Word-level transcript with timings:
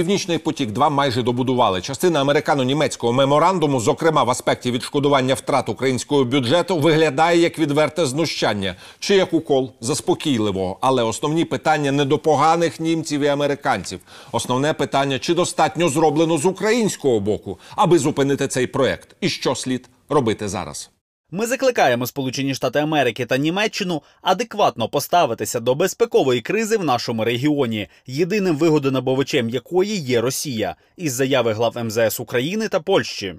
Північний 0.00 0.38
потік 0.38 0.70
2 0.70 0.90
майже 0.90 1.22
добудували. 1.22 1.80
Частина 1.80 2.20
американо-німецького 2.20 3.12
меморандуму, 3.12 3.80
зокрема 3.80 4.22
в 4.22 4.30
аспекті 4.30 4.70
відшкодування 4.70 5.34
втрат 5.34 5.68
українського 5.68 6.24
бюджету, 6.24 6.78
виглядає 6.78 7.38
як 7.40 7.58
відверте 7.58 8.06
знущання 8.06 8.76
чи 8.98 9.14
як 9.14 9.32
укол 9.32 9.72
заспокійливого. 9.80 10.78
Але 10.80 11.02
основні 11.02 11.44
питання 11.44 11.92
не 11.92 12.04
до 12.04 12.18
поганих 12.18 12.80
німців 12.80 13.20
і 13.20 13.26
американців. 13.26 14.00
Основне 14.32 14.72
питання 14.72 15.18
чи 15.18 15.34
достатньо 15.34 15.88
зроблено 15.88 16.38
з 16.38 16.46
українського 16.46 17.20
боку, 17.20 17.58
аби 17.76 17.98
зупинити 17.98 18.48
цей 18.48 18.66
проект, 18.66 19.16
і 19.20 19.28
що 19.28 19.54
слід 19.54 19.88
робити 20.08 20.48
зараз. 20.48 20.90
Ми 21.32 21.46
закликаємо 21.46 22.06
Сполучені 22.06 22.54
Штати 22.54 22.78
Америки 22.78 23.26
та 23.26 23.36
Німеччину 23.36 24.02
адекватно 24.22 24.88
поставитися 24.88 25.60
до 25.60 25.74
безпекової 25.74 26.40
кризи 26.40 26.76
в 26.76 26.84
нашому 26.84 27.24
регіоні, 27.24 27.88
єдиним 28.06 28.56
вигодонабувачем 28.56 29.48
якої 29.48 29.96
є 29.96 30.20
Росія, 30.20 30.76
із 30.96 31.12
заяви 31.12 31.52
глав 31.52 31.84
МЗС 31.84 32.20
України 32.20 32.68
та 32.68 32.80
Польщі. 32.80 33.34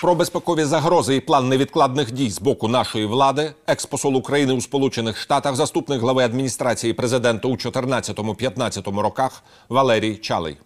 Про 0.00 0.14
безпекові 0.14 0.64
загрози 0.64 1.16
і 1.16 1.20
план 1.20 1.48
невідкладних 1.48 2.12
дій 2.12 2.30
з 2.30 2.40
боку 2.40 2.68
нашої 2.68 3.06
влади, 3.06 3.52
експосол 3.66 4.16
України 4.16 4.52
у 4.52 4.60
Сполучених 4.60 5.18
Штатах, 5.18 5.56
заступник 5.56 6.00
глави 6.00 6.24
адміністрації 6.24 6.92
президента 6.92 7.48
у 7.48 7.52
2014-2015 7.52 9.00
роках 9.00 9.42
Валерій 9.68 10.16
Чалий. 10.16 10.56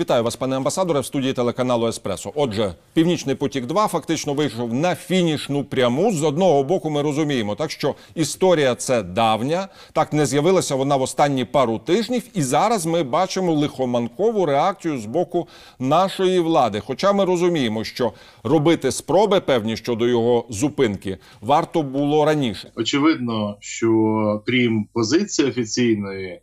Вітаю 0.00 0.22
вас, 0.22 0.36
пане 0.36 0.56
амбасадоре, 0.56 1.00
в 1.00 1.06
студії 1.06 1.32
телеканалу 1.32 1.86
Еспресо. 1.86 2.32
Отже, 2.34 2.74
Північний 2.94 3.34
потік 3.34 3.66
2 3.66 3.88
фактично 3.88 4.34
вийшов 4.34 4.74
на 4.74 4.94
фінішну 4.94 5.64
пряму. 5.64 6.12
З 6.12 6.22
одного 6.22 6.64
боку, 6.64 6.90
ми 6.90 7.02
розуміємо, 7.02 7.54
так 7.54 7.70
що 7.70 7.94
історія 8.14 8.74
це 8.74 9.02
давня. 9.02 9.68
Так 9.92 10.12
не 10.12 10.26
з'явилася 10.26 10.74
вона 10.74 10.96
в 10.96 11.02
останні 11.02 11.44
пару 11.44 11.78
тижнів, 11.78 12.22
і 12.34 12.42
зараз 12.42 12.86
ми 12.86 13.02
бачимо 13.02 13.52
лихоманкову 13.52 14.46
реакцію 14.46 14.98
з 14.98 15.06
боку 15.06 15.48
нашої 15.78 16.40
влади. 16.40 16.82
Хоча 16.86 17.12
ми 17.12 17.24
розуміємо, 17.24 17.84
що 17.84 18.12
робити 18.44 18.92
спроби 18.92 19.40
певні 19.40 19.76
щодо 19.76 20.08
його 20.08 20.46
зупинки 20.48 21.18
варто 21.40 21.82
було 21.82 22.24
раніше. 22.24 22.70
Очевидно, 22.76 23.56
що 23.60 24.42
крім 24.46 24.88
позиції 24.92 25.48
офіційної, 25.48 26.28
е, 26.28 26.40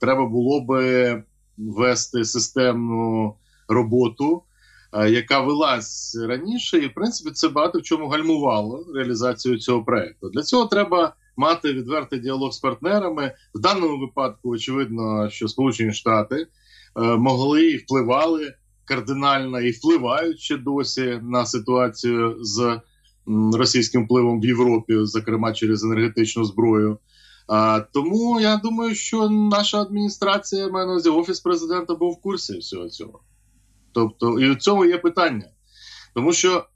треба 0.00 0.26
було 0.26 0.60
би 0.60 1.22
вести 1.56 2.24
системну 2.24 3.34
роботу, 3.68 4.42
е, 4.92 5.10
яка 5.10 5.40
велась 5.40 6.16
раніше, 6.28 6.78
і 6.78 6.86
в 6.86 6.94
принципі 6.94 7.30
це 7.30 7.48
багато 7.48 7.78
в 7.78 7.82
чому 7.82 8.08
гальмувало 8.08 8.86
реалізацію 8.94 9.58
цього 9.58 9.84
проекту. 9.84 10.30
Для 10.30 10.42
цього 10.42 10.66
треба 10.66 11.14
мати 11.36 11.72
відвертий 11.72 12.20
діалог 12.20 12.52
з 12.52 12.58
партнерами. 12.58 13.32
В 13.54 13.60
даному 13.60 13.98
випадку 13.98 14.50
очевидно, 14.50 15.30
що 15.30 15.48
Сполучені 15.48 15.92
Штати 15.92 16.36
е, 16.36 16.46
могли 17.16 17.70
і 17.70 17.76
впливали 17.76 18.54
кардинально 18.84 19.60
і 19.60 19.70
впливають 19.70 20.40
ще 20.40 20.56
досі 20.56 21.20
на 21.22 21.46
ситуацію 21.46 22.36
з 22.40 22.80
російським 23.52 24.04
впливом 24.04 24.40
в 24.40 24.44
Європі, 24.44 24.94
зокрема 25.02 25.52
через 25.52 25.84
енергетичну 25.84 26.44
зброю. 26.44 26.98
А, 27.46 27.80
Тому 27.80 28.40
я 28.40 28.56
думаю, 28.56 28.94
що 28.94 29.28
наша 29.28 29.80
адміністрація 29.80 30.68
на 30.68 30.84
увазі, 30.84 31.08
офіс 31.08 31.40
президента 31.40 31.94
був 31.94 32.12
в 32.12 32.20
курсі 32.20 32.58
всього 32.58 32.88
цього. 32.88 33.20
Тобто, 33.92 34.40
і 34.40 34.50
у 34.50 34.54
цьому 34.54 34.84
є 34.84 34.98
питання. 34.98 35.48
Тому 36.14 36.32
що 36.32 36.66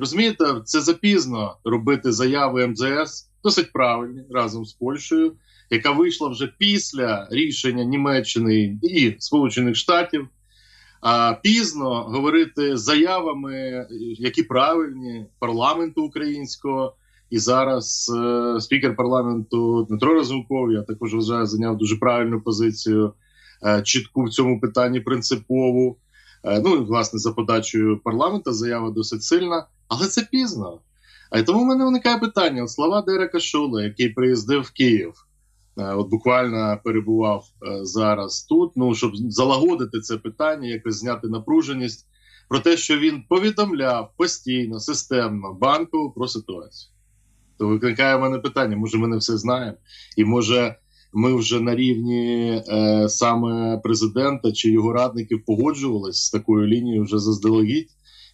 розумієте, 0.00 0.44
це 0.64 0.80
запізно 0.80 1.56
робити 1.64 2.12
заяви 2.12 2.66
МЗС 2.66 3.30
досить 3.44 3.72
правильні 3.72 4.22
разом 4.30 4.64
з 4.66 4.72
Польщею, 4.72 5.36
яка 5.70 5.90
вийшла 5.90 6.28
вже 6.28 6.46
після 6.58 7.28
рішення 7.30 7.84
Німеччини 7.84 8.78
і 8.82 9.16
Сполучених 9.18 9.76
Штатів. 9.76 10.28
А 11.00 11.34
пізно 11.42 12.04
говорити 12.04 12.76
заявами, 12.76 13.86
які 14.18 14.42
правильні 14.42 15.26
парламенту 15.38 16.04
українського. 16.04 16.96
І 17.30 17.38
зараз 17.38 18.12
е, 18.16 18.60
спікер 18.60 18.96
парламенту 18.96 19.86
Дмитро 19.88 20.14
Разумков, 20.14 20.72
я 20.72 20.82
також 20.82 21.14
вважаю, 21.14 21.46
зайняв 21.46 21.76
дуже 21.78 21.96
правильну 21.96 22.40
позицію, 22.40 23.12
е, 23.66 23.82
чітку 23.82 24.24
в 24.24 24.30
цьому 24.30 24.60
питанні 24.60 25.00
принципову. 25.00 25.96
Е, 26.44 26.60
ну 26.60 26.84
власне 26.84 27.18
за 27.18 27.32
подачею 27.32 28.00
парламента 28.04 28.52
заява 28.52 28.90
досить 28.90 29.22
сильна, 29.22 29.66
але 29.88 30.06
це 30.06 30.28
пізно. 30.30 30.80
А 31.30 31.38
й 31.38 31.42
тому 31.42 31.60
в 31.62 31.66
мене 31.66 31.84
виникає 31.84 32.18
питання: 32.18 32.62
От 32.62 32.70
слова 32.70 33.02
Дерека 33.02 33.40
Шула, 33.40 33.82
який 33.82 34.08
приїздив 34.08 34.62
в 34.62 34.70
Київ, 34.70 35.26
е, 35.78 35.94
от 35.94 36.08
буквально 36.08 36.78
перебував 36.84 37.44
е, 37.62 37.84
зараз 37.84 38.42
тут. 38.42 38.72
Ну 38.76 38.94
щоб 38.94 39.16
залагодити 39.16 40.00
це 40.00 40.16
питання, 40.16 40.68
якось 40.68 40.96
зняти 40.96 41.28
напруженість 41.28 42.06
про 42.48 42.58
те, 42.60 42.76
що 42.76 42.98
він 42.98 43.22
повідомляв 43.28 44.10
постійно, 44.16 44.80
системно 44.80 45.52
банкову 45.60 46.10
про 46.10 46.28
ситуацію. 46.28 46.92
То 47.60 47.68
викликає 47.68 48.16
в 48.16 48.20
мене 48.20 48.38
питання: 48.38 48.76
може, 48.76 48.98
ми 48.98 49.08
не 49.08 49.16
все 49.16 49.38
знаємо, 49.38 49.76
і 50.16 50.24
може 50.24 50.76
ми 51.12 51.34
вже 51.34 51.60
на 51.60 51.74
рівні 51.74 52.62
е, 52.68 53.08
саме 53.08 53.78
президента 53.78 54.52
чи 54.52 54.70
його 54.70 54.92
радників 54.92 55.44
погоджувалися 55.44 56.26
з 56.26 56.30
такою 56.30 56.66
лінією 56.66 57.04
вже 57.04 57.18
заздалегідь. 57.18 57.88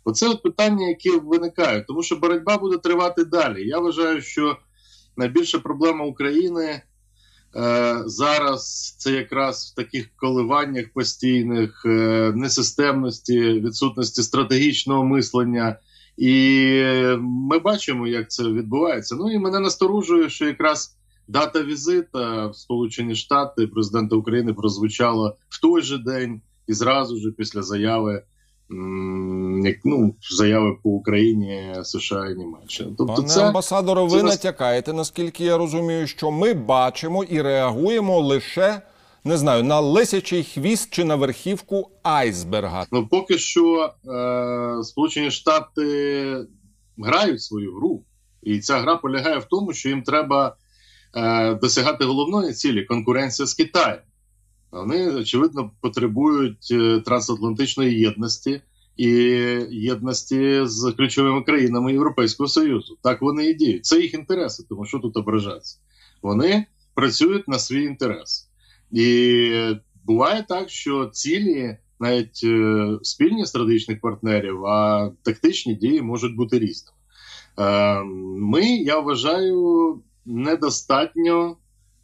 Оце 0.04 0.28
от 0.28 0.42
питання, 0.42 0.88
які 0.88 1.10
виникають, 1.10 1.86
тому 1.86 2.02
що 2.02 2.16
боротьба 2.16 2.58
буде 2.58 2.78
тривати 2.78 3.24
далі. 3.24 3.68
Я 3.68 3.78
вважаю, 3.78 4.20
що 4.20 4.56
найбільша 5.16 5.58
проблема 5.58 6.04
України 6.04 6.64
е, 6.64 6.82
зараз 8.06 8.94
це 8.98 9.12
якраз 9.12 9.72
в 9.72 9.76
таких 9.76 10.08
коливаннях 10.16 10.86
постійних 10.94 11.82
е, 11.86 12.32
несистемності, 12.36 13.40
відсутності 13.40 14.22
стратегічного 14.22 15.04
мислення. 15.04 15.76
І 16.16 16.82
ми 17.20 17.58
бачимо, 17.58 18.06
як 18.06 18.30
це 18.30 18.42
відбувається. 18.42 19.16
Ну 19.18 19.32
і 19.32 19.38
мене 19.38 19.60
насторожує, 19.60 20.30
що 20.30 20.46
якраз 20.46 20.96
дата 21.28 21.62
візита 21.62 22.46
в 22.46 22.56
Сполучені 22.56 23.14
Штати 23.14 23.66
президента 23.66 24.16
України 24.16 24.54
прозвучала 24.54 25.34
в 25.48 25.60
той 25.60 25.82
же 25.82 25.98
день 25.98 26.40
і 26.66 26.74
зразу 26.74 27.16
ж 27.16 27.30
після 27.30 27.62
заяви. 27.62 28.22
Як 29.62 29.76
ну 29.84 30.14
заяви 30.30 30.76
по 30.82 30.90
Україні 30.90 31.74
США 31.82 32.26
і 32.30 32.34
Німеччина. 32.34 32.94
Тобто, 32.98 33.14
Пане 33.14 33.28
це 33.28 33.46
амбасадоре, 33.46 34.02
ви 34.02 34.18
це... 34.18 34.22
натякаєте, 34.22 34.92
наскільки 34.92 35.44
я 35.44 35.58
розумію, 35.58 36.06
що 36.06 36.30
ми 36.30 36.54
бачимо 36.54 37.24
і 37.24 37.42
реагуємо 37.42 38.20
лише 38.20 38.82
не 39.26 39.36
знаю, 39.36 39.64
на 39.64 39.80
лисячий 39.80 40.44
хвіст 40.44 40.88
чи 40.90 41.04
на 41.04 41.16
верхівку 41.16 41.90
айсберга? 42.02 42.86
Ну 42.92 43.06
поки 43.06 43.38
що 43.38 43.94
е, 44.08 44.84
Сполучені 44.84 45.30
Штати 45.30 46.46
грають 46.98 47.42
свою 47.42 47.74
гру, 47.74 48.04
і 48.42 48.60
ця 48.60 48.78
гра 48.78 48.96
полягає 48.96 49.38
в 49.38 49.44
тому, 49.44 49.72
що 49.72 49.88
їм 49.88 50.02
треба 50.02 50.56
е, 51.16 51.54
досягати 51.54 52.04
головної 52.04 52.52
цілі 52.52 52.84
конкуренція 52.84 53.46
з 53.46 53.54
Китаєм. 53.54 53.98
Вони 54.72 55.10
очевидно 55.10 55.70
потребують 55.80 56.68
е, 56.70 57.00
трансатлантичної 57.00 58.00
єдності 58.00 58.60
і 58.96 59.08
єдності 59.70 60.60
з 60.64 60.94
ключовими 60.96 61.42
країнами 61.42 61.92
Європейського 61.92 62.48
Союзу. 62.48 62.98
Так 63.02 63.22
вони 63.22 63.46
і 63.46 63.54
діють. 63.54 63.84
Це 63.84 64.00
їх 64.00 64.14
інтереси, 64.14 64.64
тому 64.68 64.84
що 64.84 64.98
тут 64.98 65.16
ображатися. 65.16 65.78
Вони 66.22 66.66
працюють 66.94 67.48
на 67.48 67.58
свій 67.58 67.84
інтерес. 67.84 68.50
І 68.90 69.74
буває 70.04 70.44
так, 70.48 70.70
що 70.70 71.06
цілі 71.06 71.76
навіть 72.00 72.40
е, 72.44 72.98
спільні 73.02 73.46
стратегічних 73.46 74.00
партнерів, 74.00 74.66
а 74.66 75.10
тактичні 75.22 75.74
дії 75.74 76.02
можуть 76.02 76.36
бути 76.36 76.58
різними. 76.58 76.96
Е, 77.58 78.02
ми, 78.38 78.66
я 78.66 78.98
вважаю, 78.98 80.02
недостатньо 80.24 81.56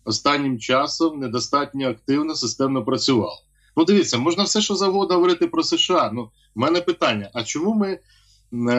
останнім 0.05 0.59
часом 0.59 1.21
недостатньо 1.21 1.89
активно 1.89 2.35
системно 2.35 2.85
працювали. 2.85 3.41
Ну, 3.77 3.85
дивіться, 3.85 4.19
можна 4.19 4.45
все, 4.45 4.61
що 4.61 4.75
завгодно 4.75 5.15
говорити 5.15 5.47
про 5.47 5.63
США. 5.63 6.11
Ну, 6.15 6.31
в 6.55 6.59
мене 6.59 6.81
питання: 6.81 7.31
а 7.35 7.43
чому 7.43 7.75
ми 7.75 7.99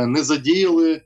не 0.08 0.24
задіяли 0.24 0.94
е, 0.94 1.02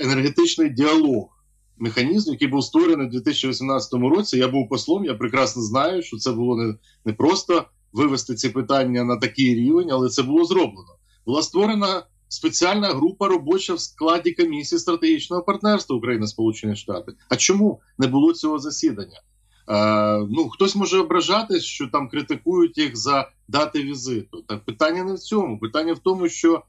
енергетичний 0.00 0.70
діалог? 0.70 1.41
Механізм, 1.78 2.30
який 2.30 2.48
був 2.48 2.64
створений 2.64 3.06
у 3.06 3.10
2018 3.10 3.92
році. 3.92 4.38
Я 4.38 4.48
був 4.48 4.68
послом. 4.68 5.04
Я 5.04 5.14
прекрасно 5.14 5.62
знаю, 5.62 6.02
що 6.02 6.16
це 6.16 6.32
було 6.32 6.56
не, 6.56 6.74
не 7.04 7.12
просто 7.12 7.64
вивести 7.92 8.34
ці 8.34 8.48
питання 8.48 9.04
на 9.04 9.16
такий 9.16 9.54
рівень, 9.54 9.90
але 9.90 10.08
це 10.08 10.22
було 10.22 10.44
зроблено. 10.44 10.96
Була 11.26 11.42
створена 11.42 12.02
спеціальна 12.28 12.88
група 12.88 13.28
робоча 13.28 13.74
в 13.74 13.80
складі 13.80 14.32
комісії 14.32 14.78
стратегічного 14.78 15.42
партнерства 15.42 15.96
України 15.96 16.26
Сполучені 16.26 16.76
Штати. 16.76 17.12
А 17.28 17.36
чому 17.36 17.80
не 17.98 18.06
було 18.06 18.32
цього 18.32 18.58
засідання? 18.58 19.20
Е, 19.68 20.26
ну 20.30 20.48
хтось 20.48 20.76
може 20.76 20.98
ображатись, 20.98 21.64
що 21.64 21.86
там 21.86 22.08
критикують 22.08 22.78
їх 22.78 22.96
за 22.96 23.30
дати 23.48 23.82
візиту. 23.82 24.42
Так 24.42 24.64
питання 24.64 25.04
не 25.04 25.14
в 25.14 25.18
цьому. 25.18 25.58
Питання 25.58 25.92
в 25.92 25.98
тому, 25.98 26.28
що 26.28 26.62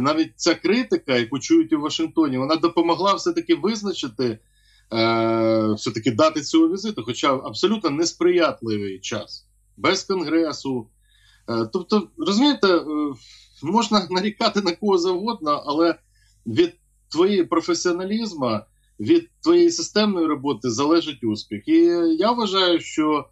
навіть 0.00 0.32
ця 0.36 0.54
критика, 0.54 1.16
яку 1.16 1.38
чують 1.38 1.72
у 1.72 1.80
Вашингтоні, 1.80 2.38
вона 2.38 2.56
допомогла 2.56 3.14
все 3.14 3.32
таки 3.32 3.54
визначити 3.54 4.38
е, 4.92 5.72
все-таки 5.72 6.10
дати 6.10 6.40
цього 6.40 6.68
візиту, 6.68 7.02
хоча 7.06 7.34
абсолютно 7.34 7.90
несприятливий 7.90 9.00
час, 9.00 9.46
без 9.76 10.02
конгресу. 10.04 10.86
Е, 11.48 11.68
тобто, 11.72 12.08
розумієте, 12.18 12.68
е, 12.68 12.84
можна 13.62 14.06
нарікати 14.10 14.60
на 14.60 14.72
кого 14.72 14.98
завгодно, 14.98 15.62
але 15.66 15.94
від 16.46 16.74
твоєї 17.08 17.44
професіоналізму, 17.44 18.60
від 19.00 19.30
твоєї 19.40 19.70
системної 19.70 20.26
роботи 20.26 20.70
залежить 20.70 21.24
успіх. 21.24 21.68
І 21.68 21.78
я 22.18 22.32
вважаю, 22.32 22.80
що 22.80 23.28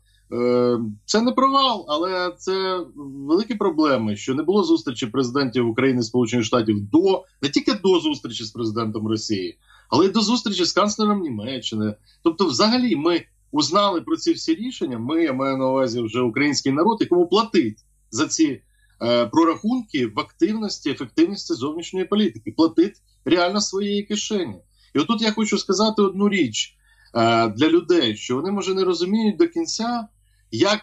це 1.05 1.23
не 1.23 1.33
провал, 1.33 1.87
але 1.89 2.35
це 2.39 2.85
великі 3.27 3.55
проблеми, 3.55 4.17
що 4.17 4.35
не 4.35 4.43
було 4.43 4.65
зустрічі 4.65 5.07
президентів 5.07 5.69
України 5.69 6.01
і 6.01 6.05
Сполучених 6.05 6.47
Штатів 6.47 6.91
до 6.91 7.25
не 7.43 7.49
тільки 7.49 7.73
до 7.73 8.01
зустрічі 8.01 8.45
з 8.45 8.51
президентом 8.51 9.09
Росії, 9.09 9.59
але 9.91 10.07
й 10.07 10.09
до 10.09 10.21
зустрічі 10.21 10.65
з 10.65 10.73
канцлером 10.73 11.21
Німеччини. 11.21 11.95
Тобто, 12.23 12.47
взагалі, 12.47 12.97
ми 12.97 13.25
узнали 13.53 14.01
про 14.01 14.17
ці 14.17 14.33
всі 14.33 14.55
рішення. 14.55 14.99
Ми 14.99 15.23
я 15.23 15.33
маю 15.33 15.57
на 15.57 15.69
увазі 15.69 16.01
вже 16.01 16.21
український 16.21 16.73
народ, 16.73 17.01
якому 17.01 17.27
платить 17.27 17.79
за 18.11 18.27
ці 18.27 18.63
е, 19.03 19.27
прорахунки 19.27 20.07
в 20.07 20.21
активності, 20.21 20.91
ефективності 20.91 21.55
зовнішньої 21.55 22.07
політики, 22.07 22.55
платить 22.57 22.97
реально 23.25 23.61
своєї 23.61 24.03
кишені. 24.03 24.57
І 24.95 24.99
отут 24.99 25.23
я 25.23 25.33
хочу 25.33 25.59
сказати 25.59 26.03
одну 26.03 26.29
річ 26.29 26.77
е, 27.15 27.49
для 27.49 27.69
людей, 27.69 28.17
що 28.17 28.37
вони 28.37 28.51
може 28.51 28.75
не 28.75 28.85
розуміють 28.85 29.37
до 29.37 29.49
кінця, 29.49 30.09
як 30.53 30.81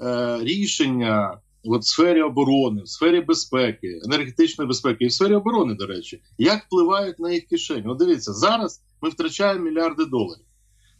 е, 0.00 0.38
рішення 0.40 1.40
от, 1.64 1.82
в 1.82 1.86
сфері 1.86 2.22
оборони, 2.22 2.82
в 2.82 2.88
сфері 2.88 3.20
безпеки, 3.20 4.00
енергетичної 4.04 4.68
безпеки 4.68 5.04
і 5.04 5.08
в 5.08 5.12
сфері 5.12 5.34
оборони, 5.34 5.74
до 5.74 5.86
речі, 5.86 6.22
як 6.38 6.64
впливають 6.64 7.18
на 7.18 7.32
їх 7.32 7.46
кишені. 7.46 7.86
От 7.86 7.98
дивіться, 7.98 8.32
зараз 8.32 8.82
ми 9.02 9.08
втрачаємо 9.08 9.64
мільярди 9.64 10.04
доларів. 10.04 10.44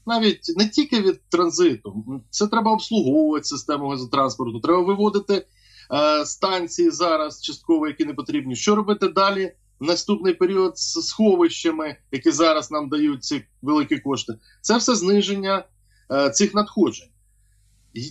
Навіть 0.06 0.40
не 0.56 0.68
тільки 0.68 1.00
від 1.00 1.20
транзиту, 1.28 2.04
це 2.30 2.46
треба 2.46 2.72
обслуговувати 2.72 3.44
систему 3.44 3.88
газотранспорту, 3.88 4.60
треба 4.60 4.82
виводити 4.82 5.46
е, 5.92 6.26
станції 6.26 6.90
зараз 6.90 7.42
частково, 7.42 7.86
які 7.86 8.04
не 8.04 8.14
потрібні. 8.14 8.56
Що 8.56 8.74
робити 8.74 9.08
далі 9.08 9.52
в 9.80 9.84
наступний 9.84 10.34
період 10.34 10.78
з 10.78 10.92
сховищами, 11.06 11.96
які 12.12 12.30
зараз 12.30 12.70
нам 12.70 12.88
дають 12.88 13.24
ці 13.24 13.44
великі 13.62 13.98
кошти? 13.98 14.32
Це 14.60 14.76
все 14.76 14.94
зниження 14.94 15.64
е, 16.12 16.30
цих 16.30 16.54
надходжень. 16.54 17.08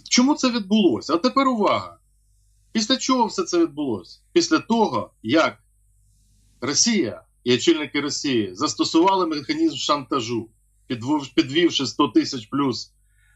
Чому 0.09 0.35
це 0.35 0.51
відбулося? 0.51 1.13
А 1.13 1.17
тепер 1.17 1.47
увага. 1.47 1.97
Після 2.71 2.97
чого 2.97 3.25
все 3.25 3.43
це 3.43 3.59
відбулося? 3.59 4.19
Після 4.33 4.59
того, 4.59 5.11
як 5.23 5.63
Росія 6.61 7.23
і 7.43 7.53
очільники 7.53 8.01
Росії 8.01 8.55
застосували 8.55 9.25
механізм 9.25 9.75
шантажу, 9.75 10.49
підвівши 11.35 11.85
100 11.85 12.07
тисяч 12.07 12.45
плюс 12.45 12.93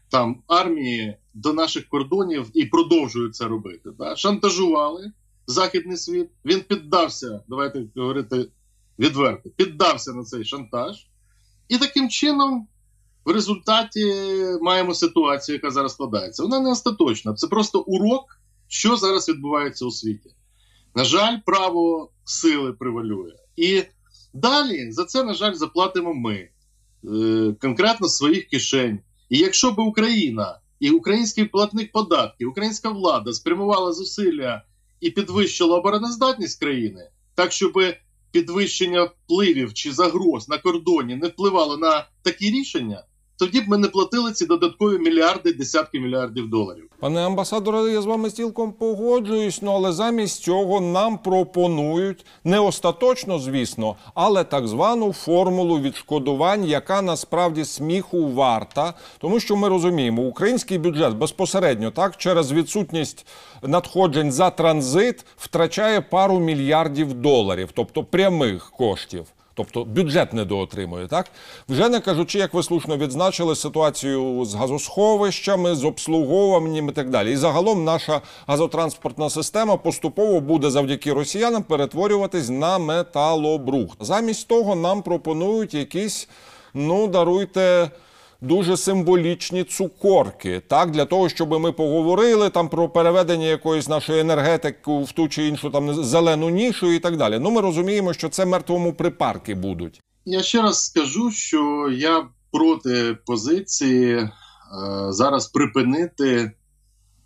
там 0.08 0.42
армії 0.46 1.16
до 1.34 1.52
наших 1.52 1.88
кордонів 1.88 2.50
і 2.54 2.66
продовжують 2.66 3.34
це 3.34 3.44
робити. 3.44 3.90
Да? 3.98 4.16
Шантажували 4.16 5.12
західний 5.46 5.96
світ. 5.96 6.28
Він 6.44 6.60
піддався, 6.60 7.40
давайте 7.48 7.86
говорити 7.96 8.48
відверто, 8.98 9.50
піддався 9.50 10.12
на 10.12 10.24
цей 10.24 10.44
шантаж, 10.44 11.06
і 11.68 11.78
таким 11.78 12.08
чином. 12.08 12.68
В 13.24 13.30
результаті 13.30 14.14
маємо 14.62 14.94
ситуацію, 14.94 15.54
яка 15.54 15.70
зараз 15.70 15.92
складається. 15.92 16.42
Вона 16.42 16.60
не 16.60 16.70
остаточна. 16.70 17.34
Це 17.34 17.46
просто 17.46 17.80
урок, 17.80 18.40
що 18.68 18.96
зараз 18.96 19.28
відбувається 19.28 19.84
у 19.84 19.90
світі. 19.90 20.30
На 20.94 21.04
жаль, 21.04 21.36
право 21.46 22.10
сили 22.24 22.72
превалює. 22.72 23.32
І 23.56 23.82
далі 24.34 24.92
за 24.92 25.04
це, 25.04 25.24
на 25.24 25.34
жаль, 25.34 25.54
заплатимо 25.54 26.14
ми 26.14 26.48
е, 27.04 27.54
конкретно 27.60 28.08
своїх 28.08 28.48
кишень. 28.48 29.00
І 29.28 29.38
якщо 29.38 29.70
б 29.70 29.78
Україна 29.78 30.58
і 30.80 30.90
український 30.90 31.44
платник 31.44 31.92
податків, 31.92 32.48
українська 32.48 32.88
влада 32.88 33.32
спрямувала 33.32 33.92
зусилля 33.92 34.62
і 35.00 35.10
підвищила 35.10 35.78
обороноздатність 35.78 36.60
країни, 36.60 37.10
так 37.34 37.52
щоб 37.52 37.72
підвищення 38.30 39.02
впливів 39.02 39.74
чи 39.74 39.92
загроз 39.92 40.48
на 40.48 40.58
кордоні 40.58 41.16
не 41.16 41.28
впливало 41.28 41.76
на 41.76 42.08
такі 42.22 42.50
рішення, 42.50 43.04
тоді 43.38 43.60
б 43.60 43.68
ми 43.68 43.78
не 43.78 43.88
платили 43.88 44.32
ці 44.32 44.46
додаткові 44.46 44.98
мільярди, 44.98 45.52
десятки 45.52 46.00
мільярдів 46.00 46.50
доларів. 46.50 46.84
Пане 47.00 47.26
амбасадоре, 47.26 47.92
я 47.92 48.02
з 48.02 48.06
вами 48.06 48.30
цілком 48.30 48.72
погоджуюсь, 48.72 49.62
ну 49.62 49.72
але 49.72 49.92
замість 49.92 50.42
цього 50.42 50.80
нам 50.80 51.18
пропонують 51.18 52.26
не 52.44 52.58
остаточно, 52.60 53.38
звісно, 53.38 53.96
але 54.14 54.44
так 54.44 54.68
звану 54.68 55.12
формулу 55.12 55.80
відшкодувань, 55.80 56.64
яка 56.64 57.02
насправді 57.02 57.64
сміху 57.64 58.28
варта, 58.28 58.94
тому 59.18 59.40
що 59.40 59.56
ми 59.56 59.68
розуміємо, 59.68 60.22
український 60.22 60.78
бюджет 60.78 61.14
безпосередньо 61.16 61.90
так 61.90 62.16
через 62.16 62.52
відсутність 62.52 63.26
надходжень 63.62 64.32
за 64.32 64.50
транзит 64.50 65.26
втрачає 65.36 66.00
пару 66.00 66.38
мільярдів 66.38 67.14
доларів, 67.14 67.68
тобто 67.74 68.04
прямих 68.04 68.70
коштів. 68.70 69.26
Тобто 69.54 69.84
бюджет 69.84 70.32
недоотримує, 70.32 71.06
так? 71.06 71.26
Вже 71.68 71.88
не 71.88 72.00
кажучи, 72.00 72.38
як 72.38 72.54
ви 72.54 72.62
слушно 72.62 72.96
відзначили, 72.96 73.56
ситуацію 73.56 74.44
з 74.44 74.54
газосховищами, 74.54 75.74
з 75.74 75.84
обслуговуванням 75.84 76.88
і 76.88 76.92
так 76.92 77.10
далі. 77.10 77.32
І 77.32 77.36
загалом 77.36 77.84
наша 77.84 78.20
газотранспортна 78.46 79.30
система 79.30 79.76
поступово 79.76 80.40
буде 80.40 80.70
завдяки 80.70 81.12
росіянам 81.12 81.62
перетворюватись 81.62 82.48
на 82.48 82.78
металобрухт. 82.78 83.98
Замість 84.00 84.48
того 84.48 84.74
нам 84.74 85.02
пропонують 85.02 85.74
якісь, 85.74 86.28
ну, 86.74 87.08
даруйте. 87.08 87.90
Дуже 88.44 88.76
символічні 88.76 89.64
цукорки, 89.64 90.62
так 90.68 90.90
для 90.90 91.04
того, 91.04 91.28
щоб 91.28 91.60
ми 91.60 91.72
поговорили 91.72 92.50
там 92.50 92.68
про 92.68 92.88
переведення 92.88 93.46
якоїсь 93.46 93.88
нашої 93.88 94.20
енергетики 94.20 95.02
в 95.04 95.12
ту 95.12 95.28
чи 95.28 95.46
іншу 95.46 95.70
там 95.70 96.04
зелену 96.04 96.50
нішу 96.50 96.92
і 96.92 96.98
так 96.98 97.16
далі. 97.16 97.38
Ну 97.38 97.50
ми 97.50 97.60
розуміємо, 97.60 98.12
що 98.12 98.28
це 98.28 98.46
мертвому 98.46 98.92
припарки 98.92 99.54
будуть. 99.54 100.00
Я 100.24 100.42
ще 100.42 100.62
раз 100.62 100.84
скажу, 100.84 101.30
що 101.30 101.90
я 101.92 102.26
проти 102.52 103.16
позиції 103.26 104.14
е, 104.14 104.30
зараз 105.08 105.46
припинити 105.46 106.52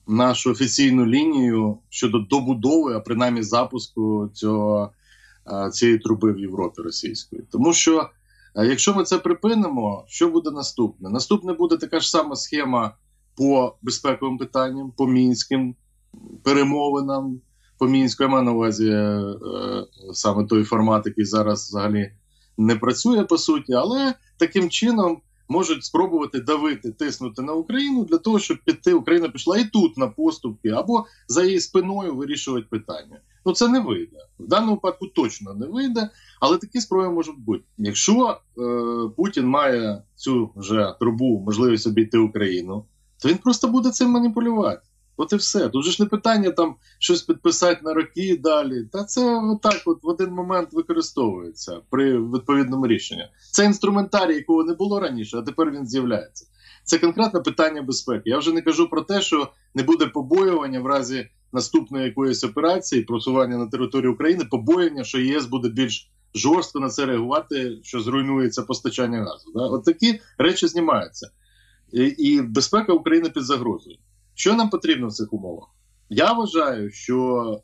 нашу 0.06 0.50
офіційну 0.50 1.06
лінію 1.06 1.78
щодо 1.88 2.18
добудови, 2.18 2.94
а 2.96 3.00
принаймні 3.00 3.42
запуску 3.42 4.30
цього, 4.34 4.90
е, 5.46 5.70
цієї 5.70 5.98
труби 5.98 6.32
в 6.32 6.38
Європі 6.38 6.82
російської. 6.82 7.42
Тому 7.52 7.72
що 7.72 8.10
якщо 8.54 8.94
ми 8.94 9.04
це 9.04 9.18
припинимо, 9.18 10.04
що 10.08 10.28
буде 10.28 10.50
наступне? 10.50 11.10
Наступне 11.10 11.52
буде 11.52 11.76
така 11.76 12.00
ж 12.00 12.10
сама 12.10 12.36
схема 12.36 12.96
по 13.36 13.76
безпековим 13.82 14.38
питанням, 14.38 14.92
по 14.96 15.06
мінським 15.06 15.74
перемовинам. 16.44 17.40
По 17.78 17.88
мінську 17.88 18.22
я 18.22 18.28
маю 18.28 18.44
на 18.44 18.52
увазі 18.52 18.88
е, 18.88 18.94
е, 18.94 19.34
саме 20.12 20.44
той 20.44 20.64
формат, 20.64 21.06
який 21.06 21.24
зараз 21.24 21.68
взагалі 21.68 22.12
не 22.58 22.76
працює 22.76 23.24
по 23.24 23.38
суті, 23.38 23.72
але 23.72 24.14
таким 24.38 24.70
чином 24.70 25.20
можуть 25.48 25.84
спробувати 25.84 26.40
давити, 26.40 26.92
тиснути 26.92 27.42
на 27.42 27.52
Україну 27.52 28.04
для 28.04 28.18
того, 28.18 28.38
щоб 28.38 28.58
піти 28.64 28.92
Україна 28.92 29.28
пішла 29.28 29.58
і 29.58 29.64
тут 29.64 29.96
на 29.96 30.06
поступки, 30.06 30.68
або 30.68 31.06
за 31.28 31.44
її 31.44 31.60
спиною 31.60 32.16
вирішувати 32.16 32.66
питання. 32.70 33.20
Ну 33.46 33.52
це 33.52 33.68
не 33.68 33.80
вийде. 33.80 34.16
В 34.38 34.48
даному 34.48 34.72
випадку 34.72 35.06
точно 35.06 35.54
не 35.54 35.66
вийде, 35.66 36.08
але 36.40 36.58
такі 36.58 36.80
спроби 36.80 37.10
можуть 37.10 37.38
бути. 37.38 37.64
Якщо 37.78 38.28
е, 38.30 38.38
Путін 39.16 39.46
має 39.46 40.02
цю 40.14 40.50
вже 40.56 40.94
трубу 41.00 41.42
можливість 41.46 41.86
обійти 41.86 42.18
Україну, 42.18 42.84
то 43.22 43.28
він 43.28 43.38
просто 43.38 43.68
буде 43.68 43.90
цим 43.90 44.10
маніпулювати. 44.10 44.82
От 45.18 45.32
і 45.32 45.36
все. 45.36 45.68
Тут 45.68 45.84
ж 45.84 46.02
не 46.02 46.08
питання 46.08 46.50
там 46.50 46.74
щось 46.98 47.22
підписати 47.22 47.80
на 47.84 47.94
роки 47.94 48.26
і 48.28 48.36
далі. 48.36 48.84
Та 48.92 49.04
це 49.04 49.40
отак, 49.52 49.82
от 49.86 50.02
в 50.02 50.08
один 50.08 50.30
момент 50.30 50.68
використовується 50.72 51.80
при 51.90 52.18
відповідному 52.18 52.86
рішенні. 52.86 53.24
Це 53.52 53.64
інструментарій, 53.64 54.34
якого 54.34 54.64
не 54.64 54.74
було 54.74 55.00
раніше, 55.00 55.38
а 55.38 55.42
тепер 55.42 55.70
він 55.70 55.86
з'являється. 55.86 56.46
Це 56.84 56.98
конкретне 56.98 57.40
питання 57.40 57.82
безпеки. 57.82 58.30
Я 58.30 58.38
вже 58.38 58.52
не 58.52 58.62
кажу 58.62 58.88
про 58.88 59.02
те, 59.02 59.20
що 59.20 59.52
не 59.74 59.82
буде 59.82 60.06
побоювання 60.06 60.80
в 60.80 60.86
разі 60.86 61.28
наступної 61.52 62.04
якоїсь 62.04 62.44
операції, 62.44 63.02
просування 63.02 63.58
на 63.58 63.66
території 63.66 64.12
України, 64.12 64.44
побоювання, 64.50 65.04
що 65.04 65.18
ЄС 65.18 65.46
буде 65.46 65.68
більш 65.68 66.10
жорстко 66.34 66.80
на 66.80 66.88
це 66.88 67.06
реагувати, 67.06 67.78
що 67.82 68.00
зруйнується 68.00 68.62
постачання 68.62 69.18
газу. 69.18 69.52
Да? 69.54 69.60
От 69.60 69.84
такі 69.84 70.20
речі 70.38 70.66
знімаються. 70.66 71.30
І, 71.92 72.04
і 72.04 72.42
безпека 72.42 72.92
України 72.92 73.30
під 73.30 73.44
загрозою. 73.44 73.96
Що 74.38 74.54
нам 74.54 74.70
потрібно 74.70 75.08
в 75.08 75.12
цих 75.12 75.32
умовах? 75.32 75.68
Я 76.10 76.32
вважаю, 76.32 76.90
що 76.90 77.60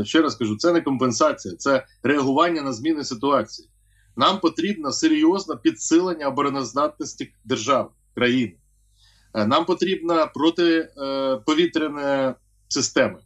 е, 0.00 0.04
ще 0.04 0.22
раз 0.22 0.36
кажу, 0.36 0.56
це 0.56 0.72
не 0.72 0.80
компенсація, 0.80 1.56
це 1.56 1.86
реагування 2.02 2.62
на 2.62 2.72
зміни 2.72 3.04
ситуації. 3.04 3.68
Нам 4.16 4.40
потрібно 4.40 4.92
серйозне 4.92 5.56
підсилення 5.56 6.26
обороноздатності 6.26 7.32
держави, 7.44 7.88
країни. 8.14 8.54
Е, 9.34 9.46
Нам 9.46 9.64
потрібна 9.64 10.26
протиповітряна 10.26 12.34
система, 12.68 13.18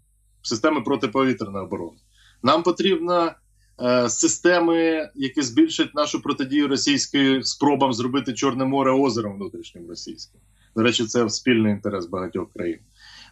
системи 0.42 0.80
протиповітряної 0.80 1.64
оборони. 1.64 1.98
Нам 2.42 2.62
потрібна 2.62 3.36
е, 3.80 4.08
системи, 4.08 5.10
які 5.14 5.42
збільшать 5.42 5.94
нашу 5.94 6.22
протидію 6.22 6.68
російським 6.68 7.42
спробам 7.42 7.92
зробити 7.92 8.32
Чорне 8.32 8.64
море 8.64 8.90
озером 8.90 9.36
внутрішнім 9.36 9.88
російським. 9.88 10.40
До 10.76 10.82
речі, 10.82 11.04
це 11.04 11.28
спільний 11.28 11.72
інтерес 11.72 12.06
багатьох 12.06 12.52
країн. 12.52 12.78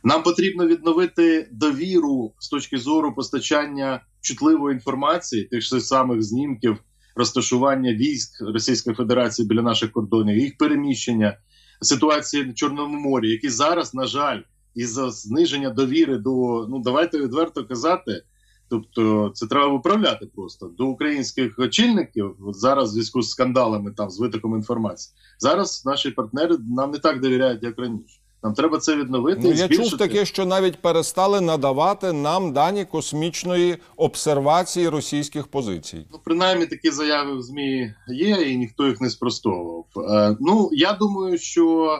Нам 0.04 0.23
потрібно 0.23 0.66
відновити 0.66 1.49
довіру 1.52 2.33
з 2.38 2.49
точки 2.49 2.78
зору 2.78 3.14
постачання 3.14 4.04
чутливої 4.21 4.75
інформації, 4.75 5.45
тих 5.45 5.62
же 5.62 5.80
самих 5.80 6.23
знімків, 6.23 6.76
розташування 7.16 7.95
військ 7.95 8.40
Російської 8.40 8.97
Федерації 8.97 9.49
біля 9.49 9.62
наших 9.62 9.92
кордонів, 9.92 10.38
їх 10.38 10.57
переміщення, 10.59 11.38
ситуації 11.80 12.42
в 12.42 12.54
Чорному 12.54 13.00
морі, 13.00 13.30
які 13.30 13.49
зараз, 13.49 13.95
на 13.95 14.07
жаль, 14.07 14.40
із-за 14.75 15.11
зниження 15.11 15.71
довіри 15.71 16.19
до 16.19 16.66
ну 16.71 16.83
давайте 16.85 17.19
відверто 17.19 17.64
казати. 17.64 18.23
Тобто, 18.69 19.30
це 19.35 19.47
треба 19.47 19.69
виправляти 19.69 20.26
просто 20.26 20.66
до 20.78 20.87
українських 20.87 21.59
очільників. 21.59 22.37
Зараз 22.52 22.88
в 22.88 22.92
зв'язку 22.92 23.23
з 23.23 23.30
скандалами 23.30 23.90
там 23.90 24.11
з 24.11 24.21
витоком 24.21 24.54
інформації. 24.54 25.14
Зараз 25.38 25.83
наші 25.87 26.11
партнери 26.11 26.57
нам 26.76 26.90
не 26.90 26.99
так 26.99 27.21
довіряють, 27.21 27.62
як 27.62 27.78
раніше. 27.78 28.20
Нам 28.42 28.54
треба 28.54 28.78
це 28.78 28.97
відновити. 28.97 29.40
Ну, 29.42 29.49
і 29.49 29.50
я 29.50 29.64
збільшити. 29.64 29.90
чув 29.90 29.99
таке, 29.99 30.25
що 30.25 30.47
навіть 30.47 30.82
перестали 30.82 31.40
надавати 31.40 32.12
нам 32.12 32.52
дані 32.52 32.85
космічної 32.85 33.78
обсервації 33.97 34.88
російських 34.88 35.49
позицій. 35.49 36.06
Ну, 36.12 36.20
принаймні 36.25 36.66
такі 36.66 36.90
заяви 36.90 37.37
в 37.37 37.42
ЗМІ 37.42 37.94
є, 38.09 38.30
і 38.30 38.56
ніхто 38.56 38.87
їх 38.87 39.00
не 39.00 39.11
спростовував. 39.11 39.85
Е, 39.97 40.37
ну, 40.40 40.70
я 40.73 40.92
думаю, 40.92 41.38
що 41.38 41.99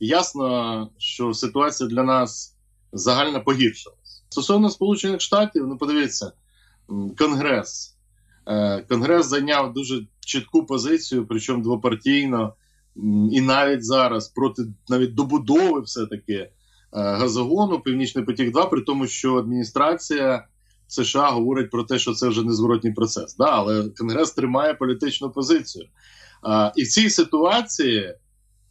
ясно, 0.00 0.88
що 0.98 1.34
ситуація 1.34 1.88
для 1.88 2.02
нас 2.02 2.56
загально 2.92 3.44
погіршилась. 3.44 4.22
Стосовно 4.28 4.70
Сполучених 4.70 5.20
Штатів, 5.20 5.66
ну 5.66 5.78
подивіться, 5.78 6.32
Конгрес. 7.18 7.96
Е, 8.46 8.84
Конгрес 8.88 9.26
зайняв 9.26 9.72
дуже 9.72 10.06
чітку 10.20 10.66
позицію, 10.66 11.26
причому 11.28 11.62
двопартійно, 11.62 12.54
і 13.32 13.40
навіть 13.40 13.84
зараз 13.84 14.28
проти 14.28 14.62
навіть 14.88 15.14
добудови 15.14 15.80
все-таки 15.80 16.34
е, 16.34 16.50
газогону 16.92 17.80
Північний 17.80 18.24
потік 18.24 18.52
2 18.52 18.66
при 18.66 18.80
тому, 18.80 19.06
що 19.06 19.36
адміністрація 19.36 20.46
США 20.86 21.30
говорить 21.30 21.70
про 21.70 21.84
те, 21.84 21.98
що 21.98 22.12
це 22.12 22.28
вже 22.28 22.42
незворотній 22.42 22.92
процес. 22.92 23.36
Да, 23.36 23.44
але 23.44 23.88
Конгрес 23.88 24.30
тримає 24.30 24.74
політичну 24.74 25.30
позицію. 25.30 25.88
А, 26.42 26.72
і 26.76 26.82
в 26.82 26.88
цій 26.88 27.10
ситуації 27.10 28.14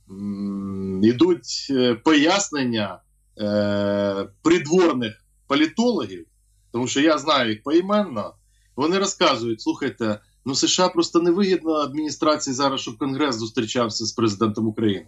м, 0.10 1.00
йдуть 1.04 1.68
е, 1.70 1.96
пояснення 1.96 3.00
е, 3.40 4.28
придворних 4.42 5.24
політологів, 5.48 6.26
тому 6.72 6.88
що 6.88 7.02
я 7.02 7.18
знаю 7.18 7.50
їх 7.50 7.64
поіменно. 7.64 8.34
Вони 8.76 8.98
розказують: 8.98 9.62
слухайте, 9.62 10.20
ну 10.46 10.56
США 10.56 10.90
просто 10.90 11.22
невигідно 11.22 11.74
адміністрації 11.74 12.54
зараз, 12.54 12.82
щоб 12.82 12.98
Конгрес 12.98 13.36
зустрічався 13.36 14.06
з 14.06 14.12
президентом 14.12 14.68
України. 14.68 15.08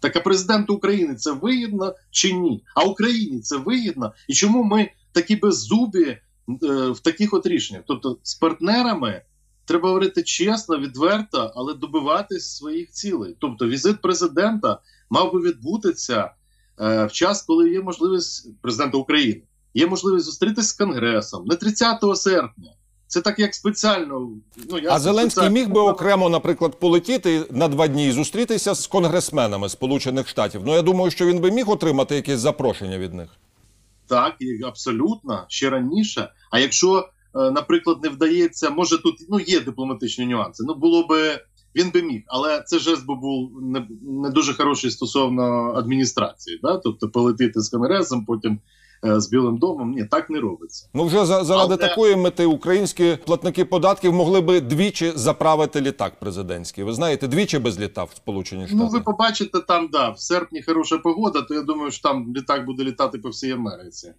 Так 0.00 0.16
а 0.16 0.20
президенту 0.20 0.74
України 0.74 1.14
це 1.14 1.32
вигідно 1.32 1.94
чи 2.10 2.32
ні? 2.32 2.64
А 2.74 2.84
Україні 2.84 3.40
це 3.40 3.56
вигідно? 3.56 4.12
І 4.28 4.34
чому 4.34 4.64
ми 4.64 4.90
такі 5.12 5.36
беззубі 5.36 6.04
е, 6.04 6.18
в 6.90 7.00
таких 7.00 7.34
от 7.34 7.46
рішеннях? 7.46 7.82
Тобто 7.86 8.18
з 8.22 8.34
партнерами 8.34 9.22
треба 9.64 9.88
говорити 9.88 10.22
чесно, 10.22 10.78
відверто, 10.78 11.52
але 11.56 11.74
добиватись 11.74 12.56
своїх 12.56 12.90
цілей. 12.90 13.36
Тобто, 13.38 13.68
візит 13.68 14.02
президента 14.02 14.80
мав 15.10 15.32
би 15.32 15.40
відбутися 15.40 16.30
е, 16.80 17.06
в 17.06 17.12
час, 17.12 17.42
коли 17.42 17.70
є 17.70 17.82
можливість 17.82 18.60
президента 18.62 18.98
України, 18.98 19.42
є 19.74 19.86
можливість 19.86 20.26
зустрітися 20.26 20.68
з 20.68 20.72
Конгресом 20.72 21.46
не 21.46 21.56
30 21.56 22.16
серпня. 22.16 22.72
Це 23.08 23.20
так 23.20 23.38
як 23.38 23.54
спеціально. 23.54 24.30
Ну, 24.70 24.78
я 24.78 24.92
А 24.92 24.98
Зеленський 24.98 25.30
спеціально- 25.30 25.54
міг 25.54 25.68
би 25.68 25.80
окремо, 25.80 26.28
наприклад, 26.28 26.80
полетіти 26.80 27.44
на 27.50 27.68
два 27.68 27.88
дні 27.88 28.08
і 28.08 28.12
зустрітися 28.12 28.74
з 28.74 28.86
конгресменами 28.86 29.68
Сполучених 29.68 30.28
Штатів. 30.28 30.60
Ну 30.64 30.74
я 30.74 30.82
думаю, 30.82 31.10
що 31.10 31.26
він 31.26 31.40
би 31.40 31.50
міг 31.50 31.70
отримати 31.70 32.14
якесь 32.14 32.40
запрошення 32.40 32.98
від 32.98 33.14
них. 33.14 33.28
Так, 34.08 34.34
і 34.38 34.62
абсолютно 34.64 35.44
ще 35.48 35.70
раніше. 35.70 36.32
А 36.50 36.58
якщо, 36.58 37.08
е, 37.34 37.50
наприклад, 37.50 37.98
не 38.02 38.08
вдається, 38.08 38.70
може 38.70 39.02
тут 39.02 39.14
ну 39.28 39.40
є 39.40 39.60
дипломатичні 39.60 40.26
нюанси. 40.26 40.64
Ну 40.66 40.74
було 40.74 41.06
би 41.06 41.40
він 41.76 41.90
би 41.90 42.02
міг, 42.02 42.22
але 42.26 42.62
це 42.66 42.78
жест 42.78 43.06
би 43.06 43.14
був 43.14 43.62
не, 43.62 43.86
не 44.02 44.30
дуже 44.30 44.54
хороший 44.54 44.90
стосовно 44.90 45.72
адміністрації. 45.76 46.60
Да? 46.62 46.76
Тобто 46.76 47.08
полетіти 47.08 47.60
з 47.60 47.68
конгресом, 47.68 48.24
потім 48.24 48.58
з 49.02 49.28
Білим 49.28 49.58
домом. 49.58 49.90
Ні, 49.90 50.04
так 50.04 50.30
не 50.30 50.40
робиться. 50.40 50.88
Ну 50.94 51.04
вже 51.04 51.26
за- 51.26 51.44
заради 51.44 51.74
Але- 51.74 51.88
такої 51.88 52.16
мети 52.16 52.46
українські 52.46 53.18
платники 53.26 53.64
податків 53.64 54.12
могли 54.12 54.40
би 54.40 54.60
двічі 54.60 55.12
заправити 55.14 55.80
літак 55.80 56.18
президентський. 56.20 56.84
Ви 56.84 56.92
знаєте, 56.92 57.28
двічі 57.28 57.58
без 57.58 57.80
літав 57.80 58.10
в 58.12 58.16
Сполучені 58.16 58.62
Штати. 58.66 58.78
Ну 58.82 58.88
ви 58.88 59.00
побачите 59.00 59.60
там, 59.60 59.88
да, 59.92 60.08
в 60.10 60.20
серпні 60.20 60.62
хороша 60.62 60.98
погода, 60.98 61.42
то 61.42 61.54
я 61.54 61.62
думаю, 61.62 61.90
що 61.90 62.02
там 62.08 62.32
літак 62.36 62.66
буде 62.66 62.84
літати 62.84 63.18
по 63.18 63.28
всій 63.28 63.50
Америці. 63.52 64.12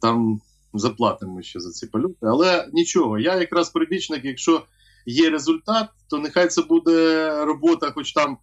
Там 0.00 0.40
заплатимо 0.74 1.42
ще 1.42 1.60
за 1.60 1.70
ці 1.70 1.86
польоти. 1.86 2.14
Але 2.22 2.68
нічого, 2.72 3.18
я 3.18 3.36
якраз 3.36 3.70
прибічник, 3.70 4.24
якщо 4.24 4.62
є 5.06 5.30
результат, 5.30 5.88
то 6.10 6.18
нехай 6.18 6.48
це 6.48 6.62
буде 6.62 7.30
робота, 7.44 7.90
хоч 7.94 8.12
там 8.12 8.38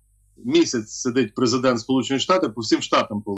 місяць 0.45 0.89
сидить 0.91 1.35
президент 1.35 1.79
Сполучених 1.79 2.21
Штатів 2.21 2.53
по 2.53 2.61
всім 2.61 2.81
штатам. 2.81 3.23